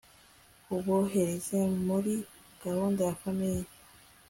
[0.75, 2.13] ubohereze muri
[2.63, 3.63] gahunda ya famiye